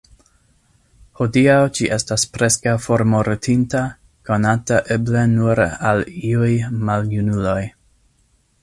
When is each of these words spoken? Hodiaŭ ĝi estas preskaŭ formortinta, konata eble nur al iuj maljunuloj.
Hodiaŭ 1.19 1.57
ĝi 1.79 1.89
estas 1.97 2.23
preskaŭ 2.37 2.73
formortinta, 2.87 3.83
konata 4.31 4.81
eble 4.97 5.29
nur 5.37 5.63
al 5.69 6.03
iuj 6.33 6.53
maljunuloj. 6.91 7.61